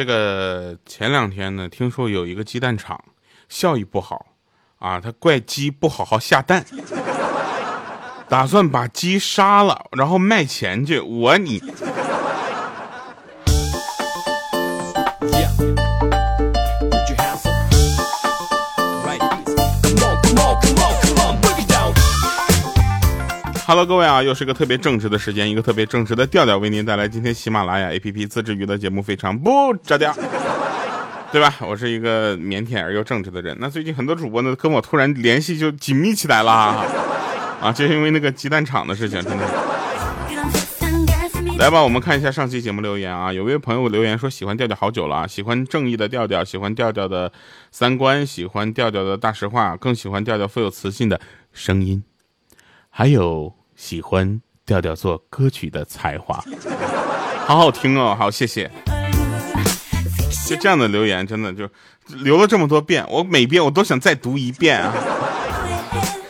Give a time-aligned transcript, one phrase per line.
[0.00, 2.98] 这个前两天呢，听说有一个鸡蛋厂
[3.50, 4.28] 效益不好，
[4.78, 6.64] 啊，他怪鸡不好好下蛋，
[8.26, 10.98] 打算把鸡杀了，然后卖钱去。
[11.00, 11.62] 我你。
[23.70, 30.12] Hello，各位啊，又是个特别正直的时间，一个特别正直的调调，为您带来今天喜马拉雅 APP 自制娱乐节目，非常不着调，
[31.30, 31.54] 对吧？
[31.60, 33.56] 我是一个腼腆而又正直的人。
[33.60, 39.46] 那最近很多主播呢跟我突然联系就紧密起来了啊，就因为那个鸡蛋厂的事情，真的。
[41.56, 47.30] 来吧，我们看一下上期节目留言啊，有位朋友留言说喜欢调调好久了，喜欢正义的调调，喜欢调调的
[47.70, 51.20] 三观，喜欢调调的大实话，更喜欢调调富有磁性的
[51.52, 52.02] 声音，
[52.88, 53.59] 还有。
[53.80, 56.44] 喜欢调调做歌曲的才华，
[57.48, 58.70] 好好听哦，好谢谢。
[60.46, 61.66] 就这样的留言，真的就
[62.22, 64.92] 留了这么多遍，我每遍我都想再读一遍啊。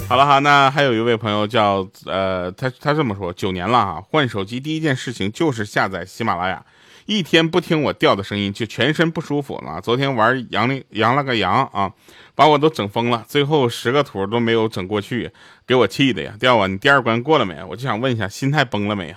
[0.09, 6.65] 好了哈，那还有一位朋友叫呃，他他这么说，九年了啊，换手机第一件事情就是下载喜马拉雅，
[7.11, 9.81] 一天不听我调的声音就全身不舒服了。
[9.81, 11.91] 昨天玩羊了羊了个羊啊。
[12.37, 15.31] 把我都整疯了，最后十个图都没有整过去，
[15.67, 16.33] 给我气的呀！
[16.41, 17.63] 调啊，你第二关过了没？
[17.69, 19.17] 我就想问一下，心态崩了没呀？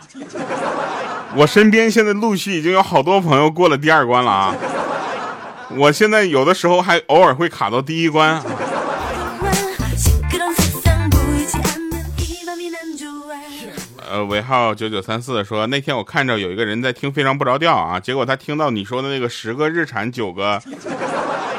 [1.38, 4.55] 我身边现在陆续已经有好多朋友过了第二关了啊！
[5.78, 8.44] 我现在有的时候还偶尔会卡到第一关。
[14.14, 20.61] 呃，尾号九九三四说，那天我看着有一个人在听非常不着调啊，结果他听到你说的那个十个日产九个。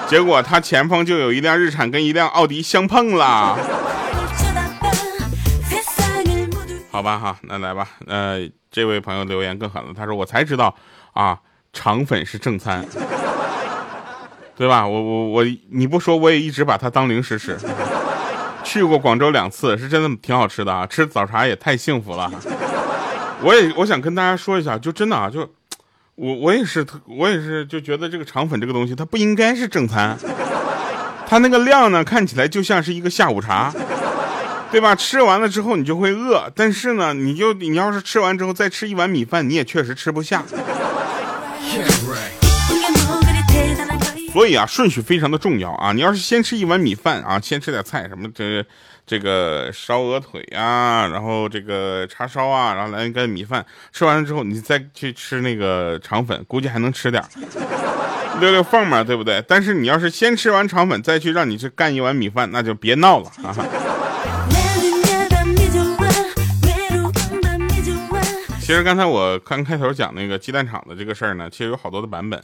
[0.06, 3.58] 结果他前方就有一辆日产跟一辆奥迪相碰了，
[6.92, 10.72] 好吧哈，那来吧，呃，这位朋友留言更狠了，他说我才知道
[11.12, 11.36] 啊，
[11.72, 12.86] 肠粉是正餐，
[14.54, 14.86] 对吧？
[14.86, 17.58] 我我我，你不说我也一直把它当零食吃，
[18.74, 22.28] 去过广州两次，是真的挺好吃的啊，吃早茶也太幸福了。
[23.40, 25.48] 我也我想跟大家说一下，就真的啊，就。
[26.16, 30.18] 我我也是，我也是，就觉得这个肠粉这个东西，它不应该是正餐，
[31.28, 33.72] 它那个量呢，看起来就像是一个下午茶，
[34.72, 34.92] 对吧？
[34.96, 40.44] 吃完了之后你就会饿，但是呢，你就你要是吃完之后再吃一碗米饭，你也确实吃不下。
[44.34, 45.92] 所以啊，顺序非常的重要啊！
[45.92, 48.66] 你要是先吃一碗米饭啊，先吃点菜，什么这
[49.06, 57.22] 这个烧鹅腿啊，然后这个叉烧啊，然后来一个米饭，吃完了之后你再去吃那个肠粉，估计还能吃点
[58.40, 59.40] 溜溜缝嘛，对不对？
[59.46, 63.54] 但是你要是先吃完肠粉，再去让你去干一碗米饭，那就别闹了啊！
[68.58, 72.42] 其实刚才我刚开头讲那个鸡蛋厂的这个事儿呢，其实有好多的版本。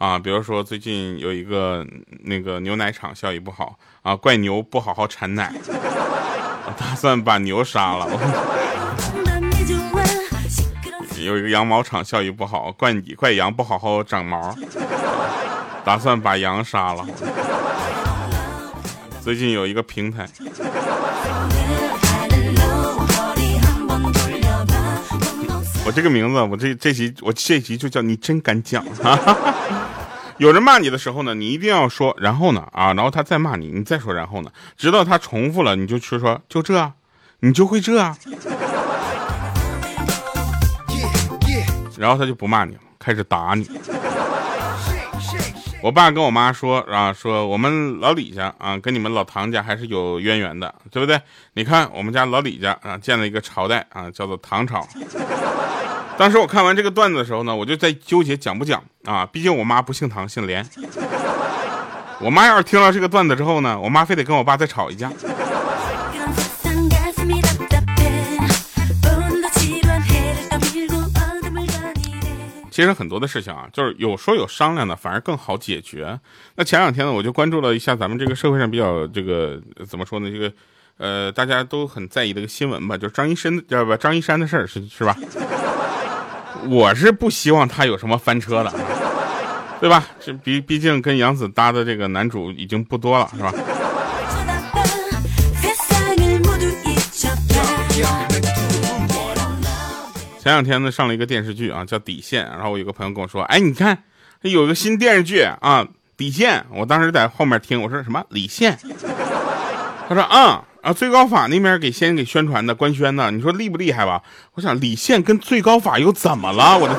[0.00, 1.86] 啊，比如说最近有一个
[2.24, 5.52] 那个牛奶厂效益不好啊，怪牛不好好产奶，
[6.78, 8.08] 打算把牛杀了。
[11.18, 14.56] 有一个羊毛厂效益不好，怪你怪羊不好好长毛，
[15.84, 17.06] 打算把羊杀了。
[19.20, 20.26] 最近有一个平台。
[25.84, 29.56] 我这个名字，我这这集我这集就叫你真敢讲啊！
[30.40, 36.90] 有人骂你的时候呢，你一定要说然后呢啊，然后他再骂你，你再说然后呢，直到他重复了，你就去说就这，
[37.40, 38.16] 你就会这啊，
[41.98, 43.68] 然后他就不骂你了，开始打你。
[45.82, 51.20] 我爸跟我妈说啊，说我们老李家啊，跟你们老唐家还是有渊源的，对不对？
[51.52, 54.88] 你看我们家老李家啊，建了一个朝代啊，叫做唐朝。
[56.20, 60.62] 当时我看完这个段子的时候呢，我就在纠结讲不讲啊，毕竟我妈不姓唐，姓连。
[62.20, 65.10] 我妈要是听到这个段子之后呢，我妈非得跟我爸再吵一架。
[72.70, 76.20] 其实很多的事情啊，就是有说有商量的，反而更好解决。
[76.54, 79.58] 那前两天呢，我就关注了一下咱们这个社会上比较这个
[79.88, 80.30] 怎么说呢？
[80.30, 80.52] 这个
[80.98, 83.96] 呃，大家都很在意的一个新闻吧，就是张一山，知道吧？
[83.96, 85.16] 张一山的事儿是是吧？
[86.68, 88.72] 我是不希望他有什么翻车的，
[89.80, 90.04] 对吧？
[90.20, 93.52] 这毕毕竟跟杨紫搭的这个男主已经不多了，是吧？
[100.42, 102.46] 前两天呢，上了一个电视剧啊，叫《底线》。
[102.50, 104.04] 然后我有个朋友跟我说：“哎，你看，
[104.42, 105.84] 这有个新电视剧啊，
[106.16, 108.78] 《底线》。”我当时在后面听，我说：“什么李现？”
[110.08, 114.22] 他说：“啊啊，最高法那边给先给宣传的官宣的，你说厉不厉害吧？”
[114.54, 116.78] 我想李现跟最高法又怎么了？
[116.78, 116.94] 我的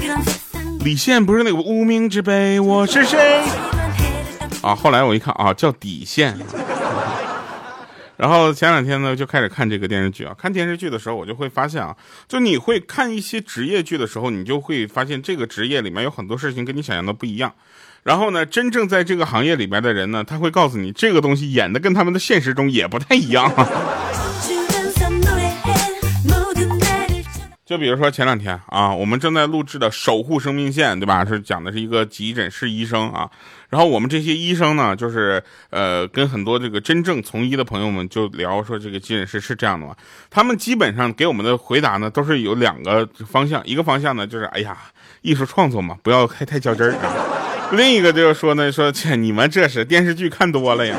[0.00, 0.16] 天！
[0.80, 3.42] 李现不是那个无名之辈，我是谁？
[4.62, 6.38] 啊，后来我一看啊，叫底线。
[8.16, 10.34] 然后前两天呢，就开始看这个电视剧啊。
[10.38, 11.94] 看电视剧的时候，我就会发现啊，
[12.26, 17.52] 就你会看一些职业剧的时候，你就会发现这个职业里面有很多事情跟你想象的不一样。
[18.06, 23.50] 然后呢，真正在这个行业里边的人呢，他会告诉你，这个东西演的跟他们的现实中也不太一样。
[27.66, 31.24] 就比如说前两天啊，我们正在录制的《守护生命线》，对吧？
[31.24, 33.28] 是讲的是一个急诊室医生啊。
[33.70, 39.96] 然后我们这些医生呢，就是呃，跟很多这个真正从医的朋友们就聊说，这个急诊室是这样的嘛？
[40.30, 44.78] 他们基本上给我们的回答呢，都是有两个方向，一个方向呢就是哎呀，
[45.22, 47.35] 艺术创作嘛，不要太太较真儿啊。
[47.72, 50.96] 另一个就是说呢，说切，你们这是电视剧看多了呀。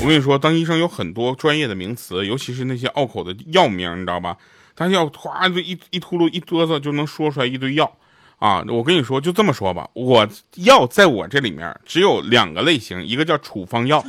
[0.00, 4.36] 我跟你说，当医生有很多专业的名词，尤其是那些拗口的药名，你知道吧？
[4.76, 7.90] 他要哗就一一秃噜一哆嗦就能说出来一堆药
[8.38, 8.62] 啊！
[8.68, 14.04] 我跟你说，就这么说吧，我药在我这里面只有两个类型，一个叫处方药，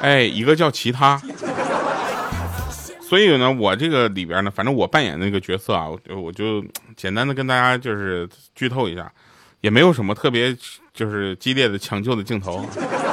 [0.00, 1.20] 哎，一个叫其他。
[3.06, 6.64] 所以呢，我这个里边呢，反正我扮演那个角色啊，我就我就
[6.96, 9.12] 简单的跟大家就是剧透一下，
[9.60, 10.56] 也没有什么特别
[10.92, 12.66] 就是激烈的抢救的镜头。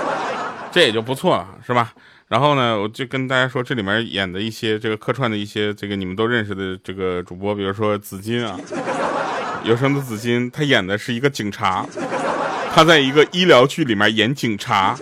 [0.71, 1.93] 这也就不错了，是吧？
[2.29, 8.57] 然后呢，我就跟大家说，这里面演的一些这个客串的一些这个你们都认识的这个主播，比如说紫金啊，
[9.65, 11.85] 有声的紫金，他演的是一个警察，
[12.73, 14.97] 他在一个医疗剧里面演警察。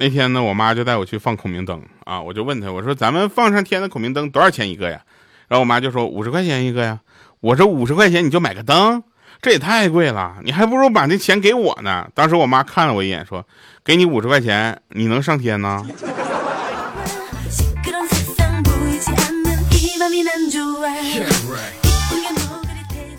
[0.00, 5.00] 那天呢，我妈就带我去放孔明灯啊，我就问她，我说咱们放上天的孔明灯多少钱一个呀？
[5.48, 7.00] 然后我妈就说五十块钱一个呀。
[7.40, 9.02] 我说五十块钱你就买个灯，
[9.40, 12.08] 这也太贵了，你还不如把那钱给我呢。
[12.14, 13.46] 当时我妈看了我一眼，说
[13.84, 15.84] ：“给你五十块钱，你能上天呢？”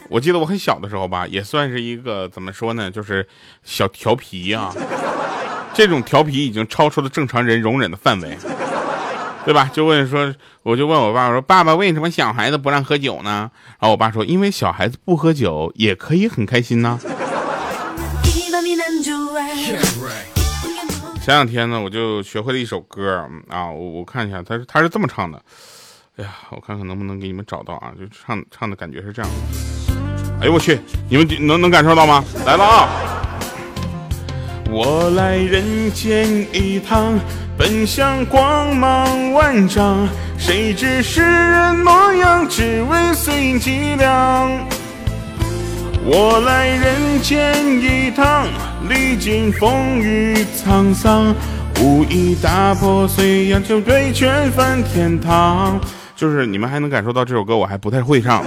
[0.09, 3.27] 我记得我很小的时候吧，也算是一个怎么说呢，就是
[3.63, 4.73] 小调皮啊。
[5.79, 8.37] 这种调皮已经超出了正常人容忍的范围。
[9.45, 9.69] 对吧？
[9.71, 13.49] 就问说，我就问我爸，我说爸爸为什么小孩子不让喝酒呢？
[13.79, 16.99] 然后我爸说，因为小孩子不喝酒也可以很开心呢。
[21.21, 25.41] 前两天呢，我就学会了一首歌啊，我我看一下，他是他是这么唱的。
[26.17, 27.93] 哎呀，我看看能不能给你们找到啊？
[27.97, 29.37] 就唱唱的感觉是这样的。
[30.41, 30.77] 哎呦我去，
[31.09, 32.21] 你们能能感受到吗？
[32.45, 33.18] 来了啊！
[34.71, 37.19] 我来人间一趟。
[37.57, 40.07] 奔向光芒万丈，
[40.37, 44.49] 谁知世人模样，只为碎银几两。
[46.05, 48.47] 我来人间一趟，
[48.87, 51.35] 历经风雨沧桑，
[51.81, 55.77] 无意打破碎，要求对全翻天堂。
[56.15, 58.41] 就是你们还能感受到这首歌，我还不太会唱。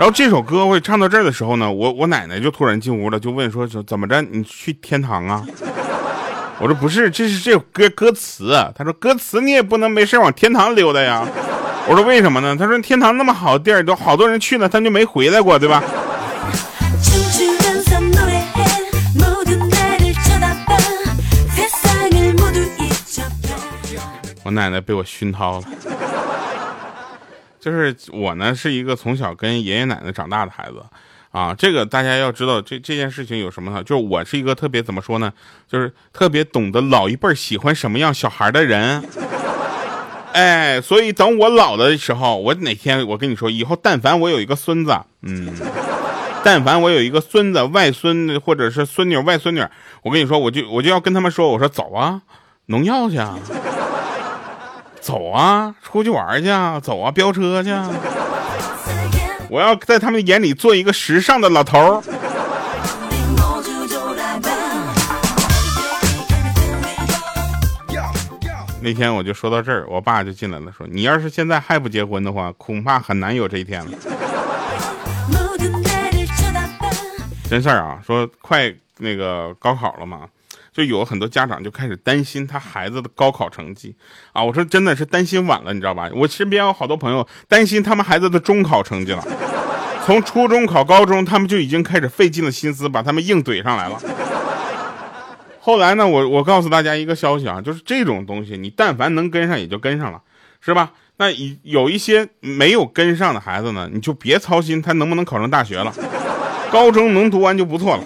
[0.00, 5.44] 然后这首歌我唱到这儿的时候呢，我我奶奶就突然进屋了，就问说说怎么着，你去天堂啊？
[6.58, 8.56] 我说不是，这是这歌歌词。
[8.74, 11.28] 他说歌词你也不能没事往天堂溜达呀。
[11.86, 12.56] 我说为什么呢？
[12.56, 15.84] 他说天堂那么好的地儿，都好多人去了，他就没回来过，对吧？
[24.42, 25.66] 我奶奶被我熏陶了。
[27.60, 30.82] 就是我呢，是一个从小跟爷爷奶奶长大的孩子。
[31.30, 33.80] 啊，这个大家要知道，这这件事情有什么呢？
[33.84, 35.32] 就是我是一个特别怎么说呢？
[35.68, 39.00] 就是特别懂得老一辈喜欢什么样小孩的人。
[40.34, 45.52] 哎，所以等我老的时候，我哪天我跟你说，以后但凡我有一个孙子，嗯，
[46.42, 49.64] 但凡我有一个孙子、外孙或者是孙女、外孙女，
[50.02, 52.22] 我跟你说，我就我就要跟他们说，我说走啊，
[52.66, 53.38] 农药去啊，
[55.00, 57.70] 走啊，出去玩去啊，走啊，飙车去。
[57.70, 57.90] 啊
[59.50, 62.02] 我要在他们眼里做一个时尚的老头儿。
[68.80, 73.90] 那天我就说到这儿，我爸就进来了，说：“你要是现在还不结婚的话，恐怕很难有这一天了。
[77.50, 80.20] ”真事儿啊，说快那个高考了嘛。
[80.72, 83.94] 就有很多家长就开始担心他孩子的高考成绩
[84.32, 84.42] 啊！
[84.42, 86.08] 我说真的是担心晚了，你知道吧？
[86.14, 89.24] 我身边有好多朋友担心他们孩子的中考成绩了，
[90.06, 93.98] 从初中考高中，他们就已经开始费尽了心思把他们硬怼上来了。
[95.60, 100.22] 后来呢，我我告诉大家一个消息啊，就是这种东西，你但凡能跟上也就跟上了，
[100.60, 100.92] 是吧？
[101.18, 101.26] 那
[101.62, 105.92] 有一些没有跟上的孩子呢，你就别操心他能不能考上大学了，
[106.72, 108.04] 高中能读完就不错了。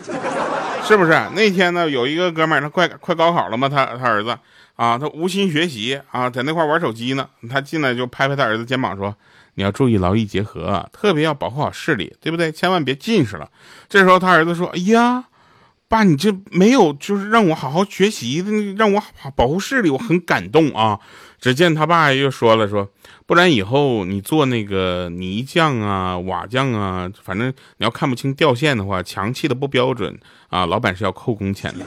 [0.87, 1.13] 是不是？
[1.35, 4.39] 那天呢，有一个哥们儿，他快快高考了嘛，他他儿子
[4.77, 7.27] 啊，他无心学习啊，在那块玩手机呢。
[7.49, 9.17] 他进来就拍拍他儿子肩膀说
[9.55, 12.53] ：“你要注意劳逸结合，特别要保护好视力，对不对？
[12.53, 13.49] 千万别近视了。”
[13.89, 15.25] 这时候他儿子说：“哎呀，
[15.89, 18.45] 爸，你这没有就是让我好好学习，
[18.77, 19.03] 让我
[19.35, 21.01] 保护视力，我很感动啊。”
[21.45, 22.89] 只见他爸又说了说。
[23.27, 31.85] 不然以后你做那个泥匠啊、瓦匠啊，反正你要看不清掉线的话，墙砌的不标准啊，老板是要扣工钱的。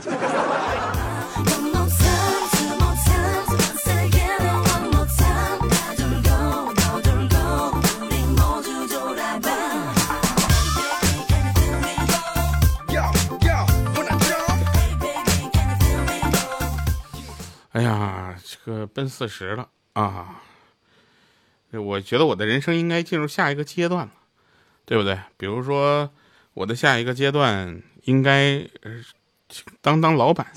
[17.72, 18.26] 哎呀，这
[18.68, 20.42] 个奔四十了啊！
[21.72, 24.12] 我觉得我的人生应该进入下一个阶段了，
[24.86, 25.18] 对不对？
[25.38, 26.10] 比如说，
[26.54, 28.68] 我的下一个阶段应该
[29.82, 30.48] 当当老板。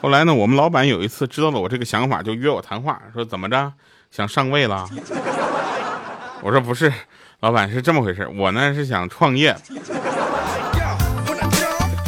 [0.00, 3.72] 后来呢，我们老板有一次知道了我这个想法，就约我谈话，说怎么着
[4.10, 4.88] 想上位了？
[6.42, 6.92] 我说不是，
[7.38, 9.56] 老板是这么回事，我呢是想创业。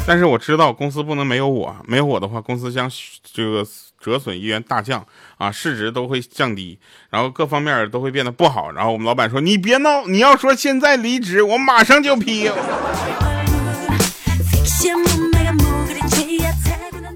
[0.06, 2.90] 但是我知道公司不能没有我，没有我的话，公司将
[3.32, 3.66] 这个
[3.98, 5.04] 折损一员大将
[5.38, 8.70] 啊，市值都会降低，然后各方面都会变得不好。
[8.70, 12.50] 然后我们老板说：“你别闹，你要说现在离职，我马上就批。”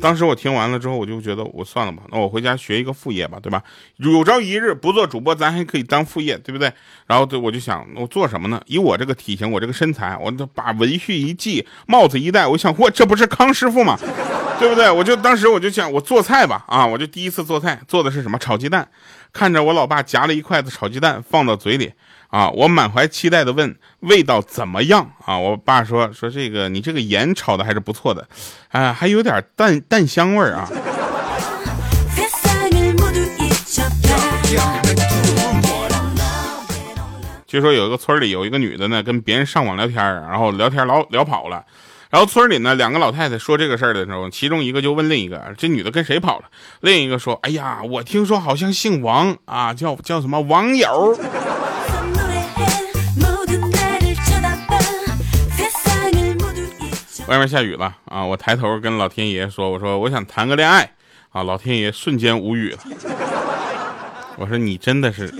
[0.00, 3.62] 当时我听完了之后，我就觉得我算了吧，那我回家学一个副业吧，对吧？
[3.96, 6.72] 有朝一日不做主播，咱还可以当副业，对不对？
[7.06, 8.60] 然后对我就想，我做什么呢？
[8.66, 13.98] 以我这个体型，我这个身材，我把围裙一系，帽子一戴，我想，嚯，这不是康师傅吗？
[14.58, 14.90] 对不对？
[14.90, 18.38] 我就当时我就想，我做菜吧，啊，我就第一次做菜，做的是什么？
[18.38, 18.88] 炒鸡蛋。
[19.32, 21.92] 看着我老爸夹了一筷子炒鸡蛋放到嘴里。
[22.28, 22.50] 啊！
[22.50, 25.38] 我满怀期待的问：“味道怎么样？”啊！
[25.38, 28.28] 我爸说：“说这个你这个盐炒的还是不错的，
[28.70, 30.68] 啊，还有点蛋蛋香味儿啊。”
[37.46, 41.64] 据说有一个村里有一个女的呢，跟别人上网聊天，然后聊天聊聊跑了，
[42.10, 46.44] 然后村里呢两个老太太说这个事儿的时候，其中一个就问另一个：“这女的跟谁跑了？”
[46.82, 51.18] 另一个说：“哎呀，我听说好像姓王啊，叫叫什么网友。”
[57.28, 58.24] 外面下雨了啊！
[58.24, 60.90] 我抬头跟老天爷说：“我说我想谈个恋爱
[61.28, 62.78] 啊！”老天爷瞬间无语了。
[64.36, 65.32] 我说你真的是。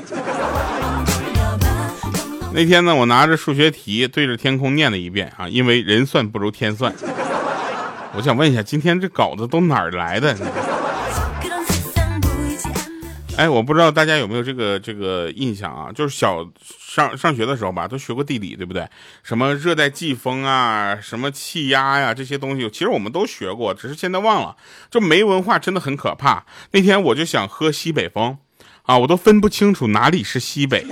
[2.52, 6.92] 那天呢，我拿着数学题对着天空念了一遍啊，因为人算不如天算。
[8.14, 10.37] 我想问一下，今天这稿子都哪儿来的？
[13.38, 15.92] 哎，我不知道大家有没有这个这个印象啊？
[15.95, 16.45] 就是小
[16.76, 18.85] 上上学的时候吧，都学过地理，对不对？
[19.23, 24.57] 什么热带季风啊，什么气压呀，这些东西，其实我们都学过，只是现在忘了。
[24.90, 26.45] 就没文化真的很可怕。
[26.73, 28.37] 那天我就想喝西北风，
[28.83, 30.85] 啊，我都分不清楚哪里是西北，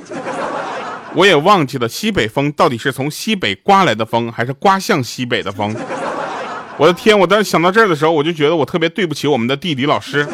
[1.15, 5.75] 我也忘记了西北风到底是从西北刮来的风，还是刮向西北的风。
[6.79, 7.19] 我的天！
[7.19, 10.29] 我当时想到这儿的时候，我就觉得我特别对不起我们的地理老师。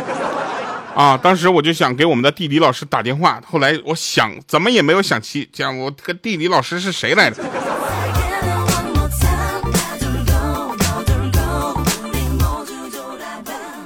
[0.95, 1.17] 啊！
[1.17, 7.43] 当时我就想给我们的地理老师打电话，后来我想怎么也没有想起讲我这个地理老师是谁来着。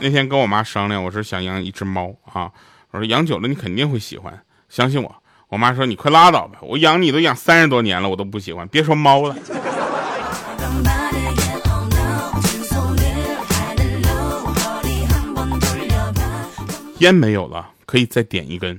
[0.01, 2.51] 那天跟我妈商量，我说想养一只猫啊，
[2.91, 5.15] 我说养久了你肯定会喜欢，相信我。
[5.49, 9.37] 我妈说你快拉倒吧，我养你都养三十多年了，我都不喜欢，别说猫了。
[17.01, 18.79] 烟没有了，可以再点一根；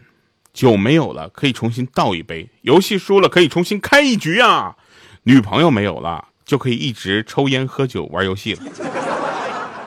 [0.51, 4.75] 酒没有了，可以重新倒一杯；游戏输了，可以重新开一局啊！
[5.24, 8.63] 女朋友没有了，就可以一直抽烟喝酒玩游戏了。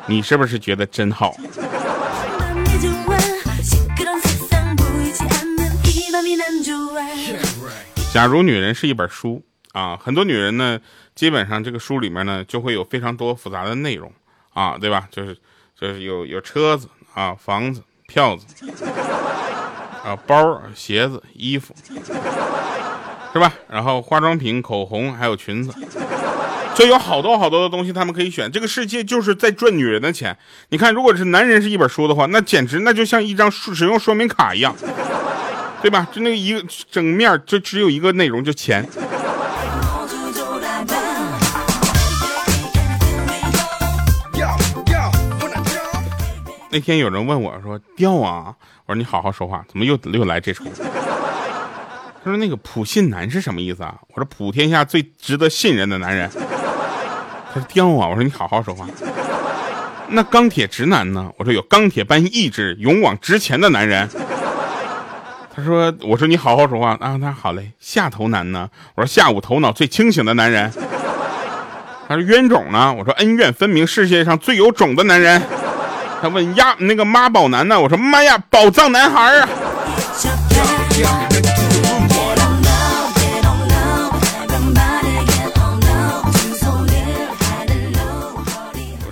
[0.06, 1.34] 你是不是觉得真好？
[8.12, 10.78] 假如女人是一本书啊，很多女人呢，
[11.16, 14.12] 基本上这个书里面呢，就会有非常多复杂的内容
[14.52, 15.08] 啊，对吧？
[15.10, 15.37] 就是
[15.76, 17.82] 就是有有车子啊，房子。
[18.10, 18.44] 票子
[20.04, 21.72] 啊，包、鞋子、衣服，
[23.32, 23.52] 是吧？
[23.68, 25.72] 然后化妆品、口红，还有裙子，
[26.74, 28.50] 就有好多好多的东西，他们可以选。
[28.50, 30.36] 这个世界就是在赚女人的钱。
[30.70, 34.74] 你看，如果是男人是一本书的话，那简直那就像一张使用说明卡一样，
[35.80, 36.08] 对吧？
[36.10, 38.84] 就那个一个整面就只有一个内容，就钱。
[46.70, 48.54] 那天有人问我说：“掉啊！”
[48.86, 50.64] 我说：“你好好说话，怎么又又来这出？”
[52.22, 56.30] 他说：“那个普信男是什么意思啊？”我说：“普天下最值得信任的男人。”
[57.52, 58.86] 他说刁啊，我说你好好说话。
[60.08, 61.32] 那钢铁直男呢？
[61.38, 64.08] 我说有钢铁般意志、勇往直前的男人。
[65.52, 67.18] 他说，我说你好好说话啊。
[67.18, 67.72] 他说好嘞。
[67.80, 68.68] 下头男呢？
[68.94, 70.72] 我说下午头脑最清醒的男人。
[72.06, 72.92] 他说冤种呢？
[72.92, 75.42] 我说恩怨分明、世界上最有种的男人。
[76.22, 77.80] 他问呀，那个妈宝男呢？
[77.80, 79.48] 我说妈呀，宝藏男孩啊！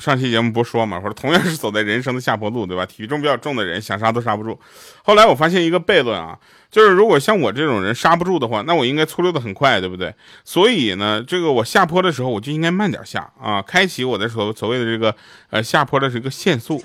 [0.08, 2.86] 上期节目不说嘛，说同样是走在人生的下坡路，对吧？
[2.86, 4.58] 体重比较重的人想刹都刹不住。
[5.02, 6.38] 后来我发现一个悖论啊，
[6.70, 10.14] 就是如果像我这种人刹不住的话，那我应该粗溜的很快，对不对？
[10.44, 15.14] 所以呢，这个我下坡的时候我就应该慢点下啊，开启我的所所谓的这个
[15.50, 16.82] 呃下坡的这个限速。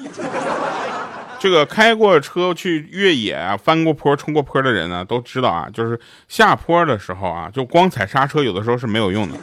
[1.39, 9.37] 这个开过车去越野啊、翻过坡、冲过坡的人呢，都知道啊，就是下坡的时候啊，就光踩刹车有的时候是没有用的。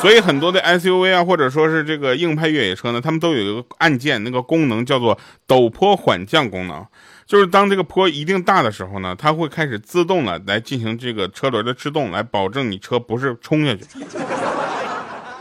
[0.00, 6.82] 所以很多的 SUV 啊，或者说是这个硬派越野车呢，他们都有一个按键，那个功能叫做陡坡缓降功能，
[7.26, 13.84] 就是当这个坡一定大的时候呢，它会开始自动的来进行这个车轮的制动，来保证你车不是冲下去。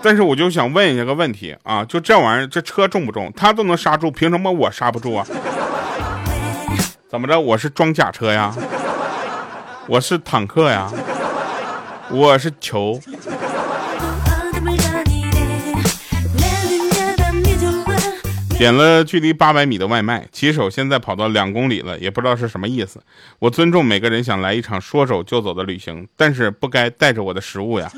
[0.01, 3.31] 但是我就想问一下个问题啊，就这玩意儿，这车重不重？
[3.35, 5.25] 它都能刹住，凭什么我刹不住啊？
[7.09, 7.39] 怎么着？
[7.39, 8.53] 我是装甲车呀？
[9.87, 10.91] 我是坦克呀？
[12.11, 12.99] 我是球？
[18.59, 23.01] 点了距离八百米的外卖，骑手现在跑到两公里了，也不知道是什么意思。
[23.39, 27.89] 我尊重每个人想来一场说走就走的旅行，但是不该带着我的食物呀。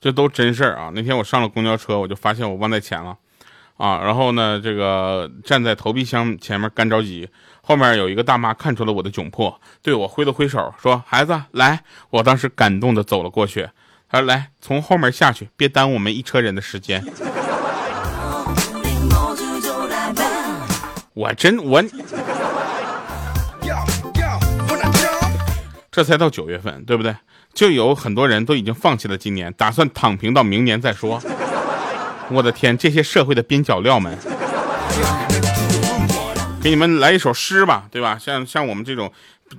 [0.00, 0.90] 这都真事儿啊！
[0.94, 3.14] 那天我上了公交车，我就发现我忘带钱了。
[3.76, 7.28] 啊，然后呢，这个站在投币箱前面干着急，
[7.68, 13.68] 后面有一个大妈看出了我的窘迫，对我挥了挥手，说：“孩子，来。”我当时感动的走了过去，
[14.08, 17.02] 他说：“来，从后面下去，别耽误我们一车人的时间。”
[21.12, 21.82] 我真我，
[25.90, 27.16] 这才到九月份，对不对？
[27.52, 31.20] 就有很多人都已经放弃了今年，打算躺平到明年再说。
[32.28, 34.16] 我的天，这些社会的边角料们，
[36.66, 38.18] 给你们来一首诗吧，对吧？
[38.18, 39.08] 像像我们这种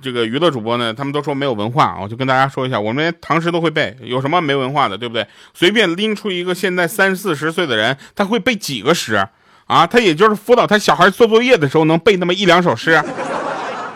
[0.02, 5.26] 这个娱乐主播呢，他们都说没有文化，我就跟大家说一下，我们连唐诗都会背，有什么没文化的，对不对？
[5.54, 9.26] 随便拎出一个现在三四十岁的人，他会背几个诗
[9.68, 9.86] 啊？
[9.86, 13.02] 他也就是辅导他小孩做作业的时候能背那么一两首诗，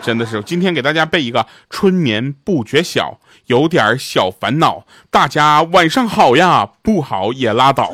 [0.01, 0.41] 真的是。
[0.41, 4.87] 今天给大家背一个：春眠不觉晓，有点小烦恼。
[5.11, 7.93] 大家晚上好呀，不好也拉倒。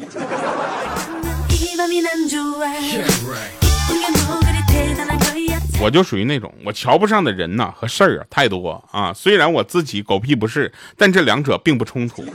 [5.82, 12.26] 我就属于那种我瞧不上的人呐和事儿啊太多啊，虽然我自己狗屁不是，但这两者并不冲突。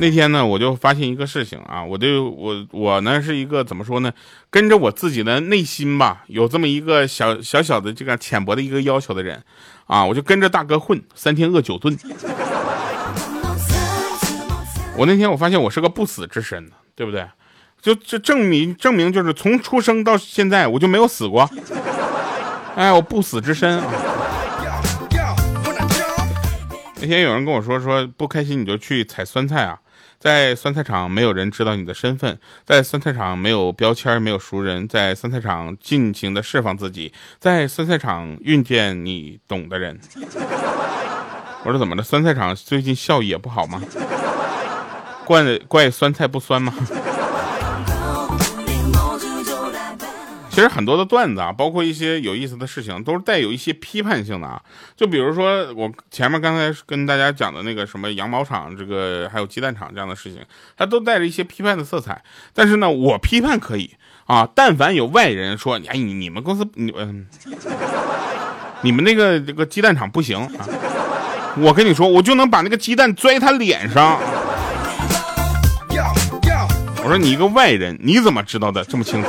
[0.00, 4.12] 那天呢，我就发现一个事情啊，我就我我呢是一个怎么说呢，
[4.48, 9.42] 跟着我自己的内心吧，有这么一个小小小的这个浅薄的一个要求的人
[9.86, 11.98] 啊，我就跟着大哥混，三天饿九顿。
[14.96, 17.26] 我那天我发现我是个不死之身呢，对不对？
[17.80, 21.48] 就这证明证明就是从出生到现在我就没有死过。
[22.74, 23.84] 哎，我不死之身啊！
[27.00, 29.78] 那天有人跟我说说不开心你就去采酸菜啊，
[30.18, 39.98] 在酸菜场没有人知道你的身份，在酸菜场没有标签没有熟人，在酸菜场尽情的释放自己，在酸菜场遇见你懂的人。
[41.64, 42.02] 我说怎么了？
[42.02, 43.80] 酸菜场最近效益也不好吗？
[45.24, 46.72] 怪怪酸菜不酸吗？
[50.58, 54.60] 其实很多的段子啊，包括一些有意思的事情，都是带有一些批判性的啊。
[54.96, 60.42] 就比如说我前面刚才跟大家讲的那个什么羊毛厂，这个还有鸡蛋厂这样的事情，
[60.76, 62.20] 它都带着一些批判的色彩。
[62.52, 63.88] 但是呢，我批判可以
[64.26, 67.28] 啊，但凡有外人说，哎，你你们公司，你嗯，
[68.80, 70.66] 你们那个这个鸡蛋厂不行啊，
[71.58, 74.18] 我跟你说，我就能把那个鸡蛋拽他脸上。
[77.00, 79.28] 我说你一个外人，你怎么知道的这么清楚？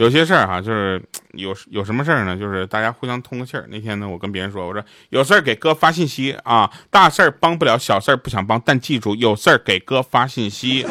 [0.00, 2.34] 有些事儿哈，就是有有什么事儿呢？
[2.34, 3.66] 就是大家互相通个气儿。
[3.68, 10.86] 那天呢，我跟别人说，我说有事儿给哥发信息啊，大事儿帮不了，小事儿不想帮，但记住有事儿给哥发信息。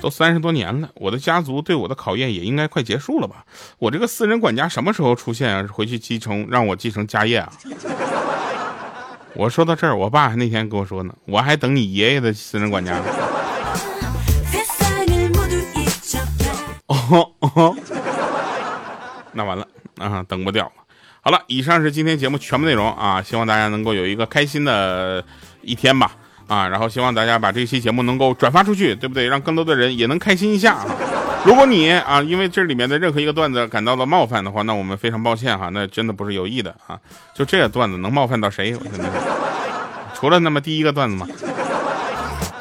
[0.00, 3.44] 都三十多年了，我的家族对我的考验也应该快结束了吧？
[3.78, 5.68] 我这个私人管家什么时候出现啊？
[5.70, 7.52] 回去继承让我继承家业啊？
[9.36, 13.04] 我说到这儿，我爸那天跟我说呢，我还等你爷爷的私人管家呢。
[19.32, 19.64] 那完了
[19.98, 20.72] 啊，等不掉了。
[21.20, 25.22] 好了，以上是今天节目全部内容啊，希望大家能够有一个开心的
[25.62, 26.12] 一天吧
[26.46, 29.26] 啊，然后希望大家把这期节目能够转发出去，对不对？
[29.26, 30.78] 让更多的人也能开心一下。
[31.44, 36.98] 如果你啊，因为这里面的任何一个段子感到了冒犯的话，那我们非常抱歉哈，那真的不是有意的啊。
[37.34, 38.74] 就这个段子能冒犯到谁？
[38.74, 39.04] 我真的，
[40.14, 41.26] 除了那么第一个段子吗？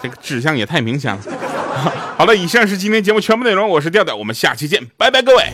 [0.02, 1.22] 这个指向也太明显了。
[2.18, 5.54] 好了，以上是今天节目全部内容，我是调调，我们下期见，拜拜，各位。